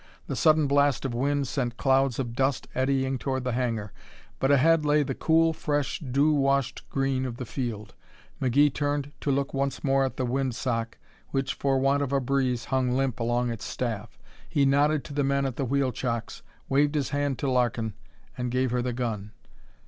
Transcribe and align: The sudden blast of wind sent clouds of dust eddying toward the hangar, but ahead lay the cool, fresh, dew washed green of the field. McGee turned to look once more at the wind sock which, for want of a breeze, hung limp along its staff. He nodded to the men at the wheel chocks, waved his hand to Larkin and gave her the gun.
The 0.25 0.35
sudden 0.35 0.65
blast 0.65 1.05
of 1.05 1.13
wind 1.13 1.47
sent 1.47 1.77
clouds 1.77 2.17
of 2.17 2.33
dust 2.33 2.67
eddying 2.73 3.19
toward 3.19 3.43
the 3.43 3.51
hangar, 3.51 3.93
but 4.39 4.49
ahead 4.49 4.83
lay 4.83 5.03
the 5.03 5.13
cool, 5.13 5.53
fresh, 5.53 5.99
dew 5.99 6.33
washed 6.33 6.89
green 6.89 7.23
of 7.23 7.37
the 7.37 7.45
field. 7.45 7.93
McGee 8.41 8.73
turned 8.73 9.11
to 9.21 9.29
look 9.29 9.53
once 9.53 9.83
more 9.83 10.03
at 10.03 10.17
the 10.17 10.25
wind 10.25 10.55
sock 10.55 10.97
which, 11.29 11.53
for 11.53 11.77
want 11.77 12.01
of 12.01 12.11
a 12.11 12.19
breeze, 12.19 12.65
hung 12.65 12.89
limp 12.89 13.19
along 13.19 13.51
its 13.51 13.65
staff. 13.65 14.17
He 14.49 14.65
nodded 14.65 15.03
to 15.03 15.13
the 15.13 15.23
men 15.23 15.45
at 15.45 15.55
the 15.55 15.65
wheel 15.65 15.91
chocks, 15.91 16.41
waved 16.67 16.95
his 16.95 17.11
hand 17.11 17.37
to 17.37 17.51
Larkin 17.51 17.93
and 18.35 18.49
gave 18.49 18.71
her 18.71 18.81
the 18.81 18.93
gun. 18.93 19.33